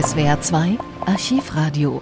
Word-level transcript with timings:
SWR 0.00 0.40
2 0.40 0.78
Archivradio. 1.06 2.00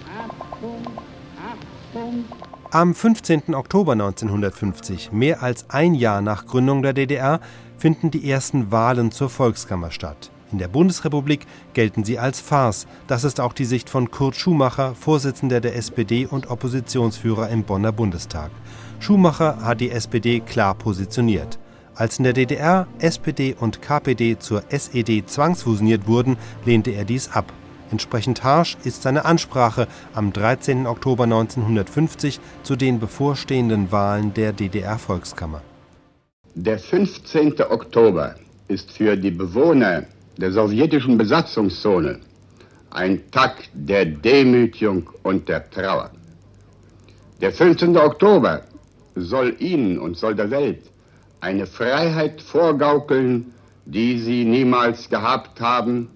Am 2.69 2.93
15. 2.93 3.55
Oktober 3.55 3.93
1950, 3.93 5.11
mehr 5.11 5.41
als 5.41 5.67
ein 5.71 5.95
Jahr 5.95 6.21
nach 6.21 6.45
Gründung 6.45 6.83
der 6.83 6.93
DDR, 6.93 7.39
finden 7.79 8.11
die 8.11 8.29
ersten 8.29 8.71
Wahlen 8.71 9.09
zur 9.09 9.31
Volkskammer 9.31 9.89
statt. 9.89 10.29
In 10.51 10.59
der 10.59 10.67
Bundesrepublik 10.67 11.47
gelten 11.73 12.03
sie 12.03 12.19
als 12.19 12.39
Farce. 12.39 12.85
Das 13.07 13.23
ist 13.23 13.39
auch 13.39 13.53
die 13.53 13.65
Sicht 13.65 13.89
von 13.89 14.11
Kurt 14.11 14.35
Schumacher, 14.35 14.93
Vorsitzender 14.93 15.59
der 15.59 15.75
SPD 15.75 16.27
und 16.27 16.51
Oppositionsführer 16.51 17.49
im 17.49 17.63
Bonner 17.63 17.93
Bundestag. 17.93 18.51
Schumacher 18.99 19.63
hat 19.63 19.81
die 19.81 19.89
SPD 19.89 20.41
klar 20.41 20.75
positioniert. 20.75 21.57
Als 21.95 22.19
in 22.19 22.25
der 22.25 22.33
DDR 22.33 22.85
SPD 22.99 23.55
und 23.59 23.81
KPD 23.81 24.37
zur 24.37 24.61
SED 24.69 25.23
zwangsfusioniert 25.25 26.05
wurden, 26.05 26.37
lehnte 26.63 26.91
er 26.91 27.03
dies 27.03 27.31
ab. 27.31 27.51
Entsprechend 27.91 28.43
harsch 28.43 28.77
ist 28.83 29.03
seine 29.03 29.25
Ansprache 29.25 29.87
am 30.13 30.33
13. 30.33 30.87
Oktober 30.87 31.23
1950 31.23 32.39
zu 32.63 32.75
den 32.75 32.99
bevorstehenden 32.99 33.91
Wahlen 33.91 34.33
der 34.33 34.51
DDR-Volkskammer. 34.51 35.61
Der 36.55 36.79
15. 36.79 37.61
Oktober 37.69 38.35
ist 38.67 38.91
für 38.91 39.15
die 39.15 39.31
Bewohner 39.31 40.03
der 40.37 40.51
sowjetischen 40.51 41.17
Besatzungszone 41.17 42.19
ein 42.91 43.29
Tag 43.31 43.55
der 43.73 44.05
Demütigung 44.05 45.09
und 45.23 45.47
der 45.47 45.69
Trauer. 45.69 46.11
Der 47.39 47.51
15. 47.51 47.95
Oktober 47.95 48.63
soll 49.15 49.55
Ihnen 49.59 49.99
und 49.99 50.17
soll 50.17 50.35
der 50.35 50.51
Welt 50.51 50.81
eine 51.39 51.67
Freiheit 51.67 52.41
vorgaukeln, 52.41 53.53
die 53.85 54.19
Sie 54.19 54.43
niemals 54.43 55.09
gehabt 55.09 55.61
haben 55.61 56.09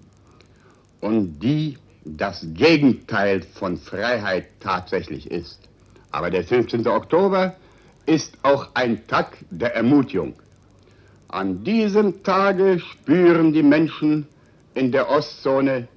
und 1.02 1.40
die 1.40 1.76
das 2.04 2.46
Gegenteil 2.54 3.42
von 3.42 3.76
Freiheit 3.76 4.46
tatsächlich 4.60 5.30
ist. 5.30 5.60
Aber 6.10 6.30
der 6.30 6.44
15. 6.44 6.86
Oktober 6.86 7.54
ist 8.06 8.38
auch 8.42 8.68
ein 8.74 9.06
Tag 9.06 9.36
der 9.50 9.74
Ermutigung. 9.74 10.34
An 11.28 11.64
diesem 11.64 12.22
Tage 12.22 12.78
spüren 12.78 13.52
die 13.52 13.62
Menschen 13.62 14.26
in 14.74 14.90
der 14.92 15.08
Ostzone, 15.10 15.88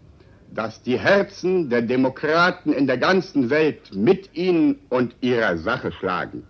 dass 0.53 0.81
die 0.81 0.99
Herzen 0.99 1.69
der 1.69 1.81
Demokraten 1.81 2.71
in 2.73 2.87
der 2.87 2.97
ganzen 2.97 3.49
Welt 3.49 3.93
mit 3.93 4.35
ihnen 4.35 4.79
und 4.89 5.15
ihrer 5.21 5.57
Sache 5.57 5.91
schlagen. 5.91 6.43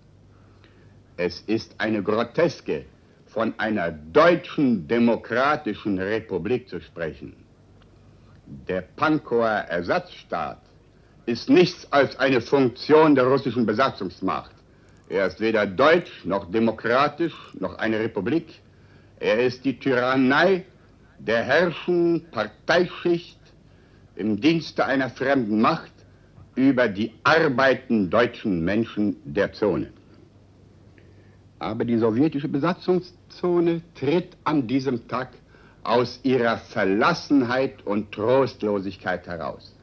Es 1.17 1.41
ist 1.41 1.75
eine 1.77 2.03
Groteske, 2.03 2.85
von 3.25 3.53
einer 3.57 3.91
deutschen 3.91 4.87
demokratischen 4.87 5.97
Republik 5.99 6.69
zu 6.69 6.79
sprechen. 6.79 7.44
Der 8.47 8.81
Pankower 8.81 9.65
Ersatzstaat 9.69 10.61
ist 11.25 11.49
nichts 11.49 11.91
als 11.91 12.17
eine 12.19 12.41
Funktion 12.41 13.15
der 13.15 13.25
russischen 13.25 13.65
Besatzungsmacht. 13.65 14.51
Er 15.09 15.27
ist 15.27 15.39
weder 15.39 15.65
deutsch 15.65 16.25
noch 16.25 16.51
demokratisch 16.51 17.33
noch 17.59 17.77
eine 17.77 17.99
Republik. 17.99 18.61
Er 19.19 19.39
ist 19.43 19.65
die 19.65 19.79
Tyrannei 19.79 20.65
der 21.19 21.43
herrschenden 21.43 22.29
Parteischicht 22.29 23.39
im 24.15 24.39
Dienste 24.39 24.85
einer 24.85 25.09
fremden 25.09 25.61
Macht 25.61 25.91
über 26.55 26.87
die 26.87 27.13
arbeitenden 27.23 28.09
deutschen 28.09 28.63
Menschen 28.63 29.17
der 29.25 29.53
Zone. 29.53 29.91
Aber 31.59 31.85
die 31.85 31.97
sowjetische 31.97 32.47
Besatzungszone 32.47 33.81
tritt 33.95 34.37
an 34.43 34.67
diesem 34.67 35.07
Tag 35.07 35.29
aus 35.85 36.19
ihrer 36.23 36.57
Verlassenheit 36.57 37.85
und 37.85 38.11
Trostlosigkeit 38.11 39.27
heraus. 39.27 39.73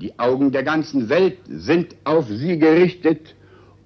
Die 0.00 0.18
Augen 0.18 0.50
der 0.50 0.62
ganzen 0.62 1.08
Welt 1.08 1.38
sind 1.46 1.94
auf 2.04 2.26
sie 2.28 2.58
gerichtet 2.58 3.34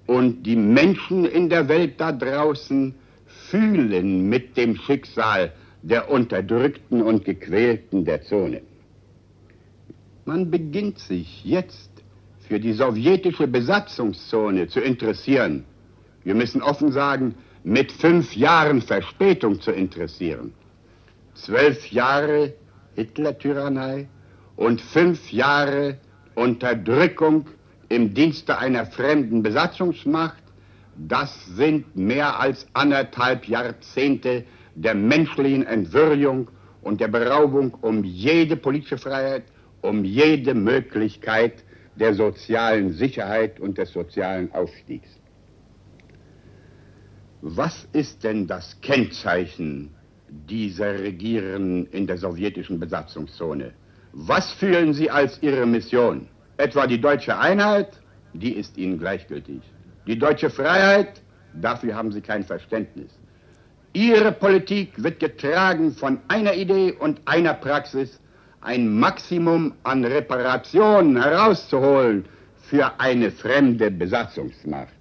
und 0.07 0.43
die 0.43 0.55
Menschen 0.55 1.25
in 1.25 1.49
der 1.49 1.67
Welt 1.67 1.95
da 1.99 2.11
draußen 2.11 2.95
fühlen 3.49 4.29
mit 4.29 4.55
dem 4.55 4.75
Schicksal 4.75 5.51
der 5.81 6.09
Unterdrückten 6.09 7.01
und 7.01 7.25
Gequälten 7.25 8.05
der 8.05 8.21
Zone. 8.23 8.61
Man 10.25 10.49
beginnt 10.49 10.99
sich 10.99 11.43
jetzt 11.43 11.91
für 12.47 12.59
die 12.59 12.73
sowjetische 12.73 13.47
Besatzungszone 13.47 14.67
zu 14.67 14.79
interessieren. 14.79 15.65
Wir 16.23 16.33
müssen 16.33 16.61
offen 16.61 16.91
sagen, 16.91 17.35
mit 17.63 17.91
fünf 17.91 18.35
Jahren 18.35 18.81
Verspätung 18.81 19.59
zu 19.59 19.71
interessieren. 19.71 20.53
Zwölf 21.35 21.91
Jahre 21.91 22.53
Hitler-Tyrannei 22.95 24.07
und 24.55 24.81
fünf 24.81 25.31
Jahre 25.31 25.97
Unterdrückung 26.33 27.47
im 27.89 28.13
Dienste 28.13 28.57
einer 28.57 28.85
fremden 28.85 29.43
Besatzungsmacht 29.43 30.45
das 30.97 31.45
sind 31.45 31.95
mehr 31.95 32.39
als 32.39 32.67
anderthalb 32.73 33.47
Jahrzehnte 33.47 34.45
der 34.75 34.95
menschlichen 34.95 35.65
Entwürdigung 35.65 36.49
und 36.81 37.01
der 37.01 37.09
Beraubung 37.09 37.73
um 37.81 38.03
jede 38.03 38.55
politische 38.55 38.97
Freiheit, 38.97 39.43
um 39.81 40.05
jede 40.05 40.53
Möglichkeit 40.53 41.63
der 41.95 42.13
sozialen 42.13 42.93
Sicherheit 42.93 43.59
und 43.59 43.77
des 43.77 43.91
sozialen 43.91 44.51
Aufstiegs. 44.53 45.09
Was 47.41 47.87
ist 47.91 48.23
denn 48.23 48.47
das 48.47 48.79
Kennzeichen 48.81 49.93
dieser 50.49 50.99
Regierenden 50.99 51.87
in 51.87 52.07
der 52.07 52.17
sowjetischen 52.17 52.79
Besatzungszone? 52.79 53.71
Was 54.13 54.51
fühlen 54.53 54.93
sie 54.93 55.09
als 55.09 55.41
ihre 55.41 55.65
Mission? 55.65 56.27
Etwa 56.57 56.87
die 56.87 56.99
deutsche 56.99 57.37
Einheit? 57.37 57.99
Die 58.33 58.53
ist 58.53 58.77
ihnen 58.77 58.97
gleichgültig. 58.97 59.61
Die 60.07 60.17
deutsche 60.17 60.49
Freiheit, 60.49 61.21
dafür 61.53 61.95
haben 61.95 62.11
sie 62.11 62.21
kein 62.21 62.43
Verständnis. 62.43 63.11
Ihre 63.93 64.31
Politik 64.31 64.91
wird 65.01 65.19
getragen 65.19 65.91
von 65.91 66.19
einer 66.27 66.53
Idee 66.53 66.91
und 66.91 67.21
einer 67.25 67.53
Praxis, 67.53 68.19
ein 68.61 68.99
Maximum 68.99 69.73
an 69.83 70.03
Reparationen 70.03 71.21
herauszuholen 71.21 72.25
für 72.69 72.99
eine 72.99 73.31
fremde 73.31 73.91
Besatzungsmacht. 73.91 74.94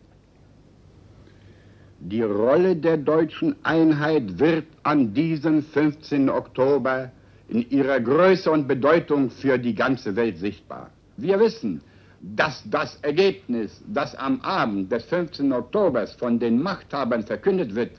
Die 2.07 2.21
Rolle 2.21 2.77
der 2.77 2.99
deutschen 2.99 3.57
Einheit 3.65 4.39
wird 4.39 4.67
an 4.83 5.15
diesem 5.15 5.63
15. 5.63 6.29
Oktober 6.29 7.11
in 7.49 7.67
ihrer 7.71 7.99
Größe 7.99 8.51
und 8.51 8.69
Bedeutung 8.69 9.31
für 9.31 9.57
die 9.57 9.75
ganze 9.75 10.15
Welt 10.15 10.37
sichtbar. 10.37 10.91
Wir 11.17 11.41
wissen, 11.41 11.81
dass 12.21 12.63
das 12.67 12.97
Ergebnis, 12.97 13.83
das 13.87 14.15
am 14.17 14.43
Abend 14.43 14.93
des 14.93 15.07
15. 15.07 15.51
Oktobers 15.51 16.13
von 16.17 16.39
den 16.39 16.63
Machthabern 16.63 17.23
verkündet 17.23 17.75
wird, 17.75 17.93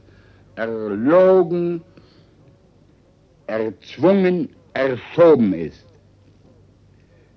erlogen, 0.53 1.81
erzwungen, 3.47 4.49
erschoben 4.75 5.51
ist. 5.53 5.83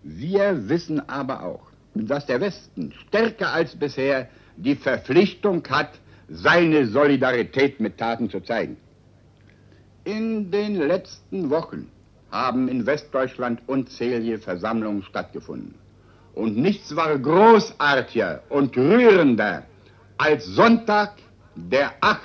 Wir 0.03 0.69
wissen 0.69 1.00
aber 1.09 1.45
auch, 1.45 1.67
dass 1.95 2.27
der 2.27 2.43
Westen 2.43 2.93
stärker 3.06 3.55
als 3.55 3.75
bisher 3.75 4.29
die 4.59 4.77
Verpflichtung 4.77 5.67
hat, 5.71 5.93
seine 6.28 6.87
Solidarität 6.87 7.81
mit 7.81 7.99
Taten 7.99 8.28
zu 8.31 8.41
zeigen. 8.41 8.77
In 10.05 10.50
den 10.50 10.77
letzten 10.77 11.50
Wochen 11.50 11.91
haben 12.31 12.69
in 12.69 12.87
Westdeutschland 12.87 13.61
unzählige 13.66 14.38
Versammlungen 14.38 15.03
stattgefunden. 15.03 15.75
Und 16.34 16.56
nichts 16.56 16.94
war 16.94 17.19
großartiger 17.19 18.43
und 18.49 18.77
rührender 18.77 19.65
als 20.19 20.44
Sonntag, 20.47 21.15
der 21.55 21.93
8. 22.00 22.21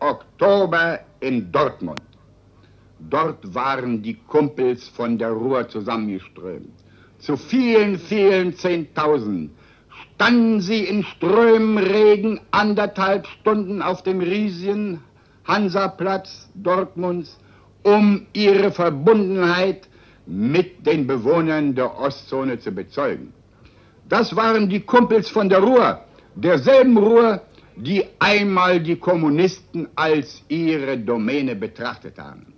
Oktober 0.00 1.00
in 1.20 1.50
Dortmund. 1.50 2.02
Dort 2.98 3.54
waren 3.54 4.02
die 4.02 4.14
Kumpels 4.14 4.88
von 4.88 5.16
der 5.18 5.30
Ruhr 5.30 5.68
zusammengeströmt. 5.68 6.72
Zu 7.18 7.36
vielen, 7.36 7.98
vielen 7.98 8.54
Zehntausend 8.54 9.50
standen 10.16 10.62
sie 10.62 10.82
in 10.84 11.04
Strömregen 11.04 12.40
anderthalb 12.50 13.26
Stunden 13.26 13.82
auf 13.82 14.02
dem 14.02 14.20
riesigen 14.20 15.02
Hansaplatz 15.44 16.48
Dortmunds, 16.54 17.38
um 17.82 18.26
ihre 18.32 18.72
Verbundenheit 18.72 19.88
mit 20.24 20.86
den 20.86 21.06
Bewohnern 21.06 21.74
der 21.74 21.98
Ostzone 22.00 22.58
zu 22.58 22.72
bezeugen. 22.72 23.34
Das 24.08 24.34
waren 24.34 24.70
die 24.70 24.80
Kumpels 24.80 25.28
von 25.28 25.50
der 25.50 25.58
Ruhr, 25.58 26.00
derselben 26.34 26.96
Ruhr, 26.96 27.42
die 27.76 28.02
einmal 28.18 28.80
die 28.80 28.96
Kommunisten 28.96 29.86
als 29.96 30.42
ihre 30.48 30.96
Domäne 30.96 31.54
betrachtet 31.56 32.18
haben. 32.18 32.54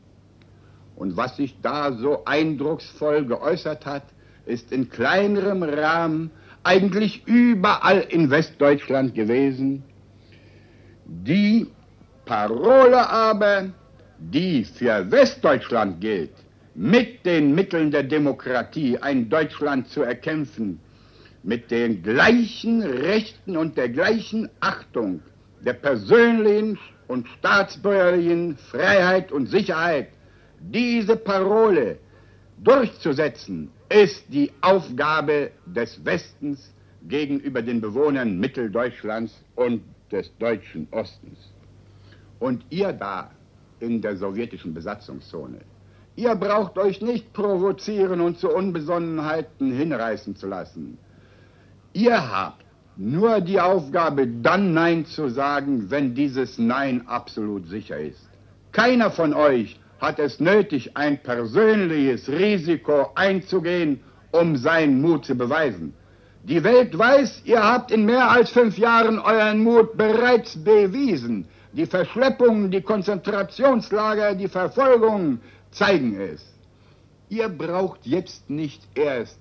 Und 0.94 1.16
was 1.16 1.36
sich 1.36 1.56
da 1.60 1.92
so 1.92 2.24
eindrucksvoll 2.24 3.24
geäußert 3.24 3.84
hat, 3.84 4.04
ist 4.46 4.70
in 4.70 4.88
kleinerem 4.88 5.64
Rahmen 5.64 6.30
eigentlich 6.62 7.26
überall 7.26 8.00
in 8.08 8.30
Westdeutschland 8.30 9.14
gewesen. 9.14 9.82
Die 11.06 11.66
Parole 12.24 13.08
aber, 13.08 13.70
die 14.18 14.64
für 14.64 15.10
Westdeutschland 15.10 16.00
gilt, 16.00 16.32
mit 16.74 17.24
den 17.24 17.54
Mitteln 17.54 17.90
der 17.90 18.02
Demokratie 18.02 18.98
ein 18.98 19.28
Deutschland 19.28 19.88
zu 19.88 20.02
erkämpfen, 20.02 20.78
mit 21.42 21.70
den 21.70 22.02
gleichen 22.02 22.82
Rechten 22.82 23.56
und 23.56 23.76
der 23.76 23.88
gleichen 23.88 24.48
Achtung 24.60 25.22
der 25.64 25.72
persönlichen 25.72 26.78
und 27.08 27.26
staatsbürgerlichen 27.38 28.56
Freiheit 28.56 29.32
und 29.32 29.46
Sicherheit, 29.48 30.08
diese 30.60 31.16
Parole 31.16 31.98
durchzusetzen, 32.62 33.70
ist 33.88 34.24
die 34.28 34.52
Aufgabe 34.60 35.50
des 35.66 36.04
Westens 36.04 36.72
gegenüber 37.02 37.62
den 37.62 37.80
Bewohnern 37.80 38.38
Mitteldeutschlands 38.38 39.32
und 39.54 39.82
des 40.12 40.30
deutschen 40.38 40.88
Ostens. 40.90 41.38
Und 42.38 42.64
ihr 42.70 42.92
da 42.92 43.30
in 43.80 44.00
der 44.00 44.16
sowjetischen 44.16 44.74
Besatzungszone, 44.74 45.60
ihr 46.16 46.34
braucht 46.34 46.78
euch 46.78 47.00
nicht 47.00 47.32
provozieren 47.32 48.20
und 48.20 48.38
zu 48.38 48.50
Unbesonnenheiten 48.50 49.72
hinreißen 49.72 50.36
zu 50.36 50.48
lassen. 50.48 50.98
Ihr 51.92 52.30
habt 52.30 52.64
nur 52.96 53.40
die 53.40 53.60
Aufgabe, 53.60 54.26
dann 54.26 54.74
Nein 54.74 55.06
zu 55.06 55.28
sagen, 55.28 55.90
wenn 55.90 56.14
dieses 56.14 56.58
Nein 56.58 57.06
absolut 57.06 57.68
sicher 57.68 57.98
ist. 57.98 58.28
Keiner 58.72 59.10
von 59.10 59.32
euch 59.32 59.78
hat 60.00 60.18
es 60.18 60.40
nötig, 60.40 60.96
ein 60.96 61.18
persönliches 61.22 62.28
Risiko 62.28 63.10
einzugehen, 63.14 64.00
um 64.30 64.56
seinen 64.56 65.00
Mut 65.00 65.24
zu 65.24 65.34
beweisen. 65.34 65.94
Die 66.44 66.62
Welt 66.64 66.96
weiß, 66.96 67.42
ihr 67.44 67.62
habt 67.62 67.90
in 67.90 68.04
mehr 68.04 68.30
als 68.30 68.50
fünf 68.50 68.78
Jahren 68.78 69.18
euren 69.18 69.62
Mut 69.62 69.96
bereits 69.96 70.56
bewiesen. 70.56 71.46
Die 71.72 71.86
Verschleppungen, 71.86 72.70
die 72.70 72.80
Konzentrationslager, 72.80 74.34
die 74.34 74.48
Verfolgungen 74.48 75.40
zeigen 75.70 76.18
es. 76.20 76.44
Ihr 77.28 77.48
braucht 77.48 78.06
jetzt 78.06 78.48
nicht 78.48 78.82
erst 78.94 79.38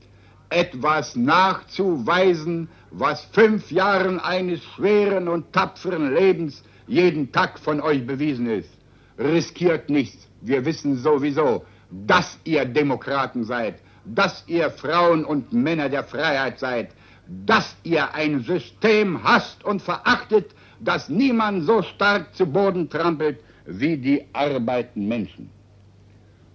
etwas 0.50 1.16
nachzuweisen, 1.16 2.70
was 2.92 3.24
fünf 3.32 3.72
Jahren 3.72 4.20
eines 4.20 4.64
schweren 4.64 5.28
und 5.28 5.54
tapferen 5.54 6.14
Lebens 6.14 6.64
jeden 6.88 7.32
Tag 7.32 7.60
von 7.60 7.82
euch 7.82 8.06
bewiesen 8.06 8.50
ist. 8.50 8.70
Riskiert 9.18 9.90
nichts. 9.90 10.27
Wir 10.42 10.66
wissen 10.66 10.98
sowieso, 10.98 11.66
dass 11.90 12.40
ihr 12.44 12.66
Demokraten 12.66 13.44
seid, 13.44 13.76
dass 14.06 14.44
ihr 14.48 14.70
Frauen 14.70 15.26
und 15.26 15.54
Männer 15.54 15.90
der 15.90 16.04
Freiheit 16.04 16.60
seid, 16.60 16.92
dass 17.28 17.76
ihr 17.84 18.14
ein 18.14 18.42
System 18.42 19.24
hasst 19.24 19.64
und 19.64 19.82
verachtet, 19.82 20.52
das 20.80 21.10
niemand 21.10 21.64
so 21.66 21.82
stark 21.82 22.34
zu 22.36 22.46
Boden 22.46 22.90
trampelt 22.90 23.40
wie 23.66 23.98
die 23.98 24.26
arbeitenden 24.34 25.08
Menschen. 25.10 25.50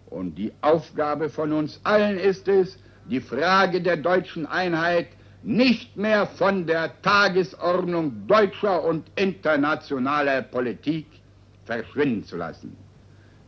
Und 0.06 0.37
die 0.37 0.52
Aufgabe 0.61 1.28
von 1.28 1.52
uns 1.52 1.81
allen 1.85 2.19
ist 2.19 2.49
es, 2.49 2.78
die 3.08 3.20
Frage 3.20 3.81
der 3.81 3.96
deutschen 3.96 4.46
Einheit 4.46 5.08
nicht 5.43 5.96
mehr 5.96 6.26
von 6.26 6.67
der 6.67 7.00
Tagesordnung 7.02 8.26
deutscher 8.26 8.85
und 8.85 9.11
internationaler 9.17 10.43
Politik 10.43 11.06
verschwinden 11.64 12.25
zu 12.25 12.37
lassen. 12.37 12.76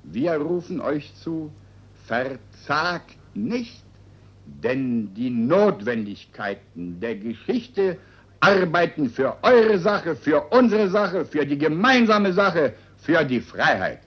Wir 0.05 0.35
rufen 0.35 0.81
euch 0.81 1.15
zu, 1.17 1.51
verzagt 2.07 3.17
nicht, 3.35 3.83
denn 4.47 5.15
die 5.15 5.31
Notwendigkeiten 5.31 7.01
der 7.01 7.17
Geschichte 7.17 7.97
arbeiten 8.41 9.09
für 9.09 9.37
eure 9.43 9.79
Sache, 9.79 10.15
für 10.15 10.41
unsere 10.51 10.89
Sache, 10.91 11.25
für 11.25 11.47
die 11.47 11.57
gemeinsame 11.57 12.33
Sache, 12.33 12.75
für 12.99 13.25
die 13.25 13.41
Freiheit. 13.41 14.01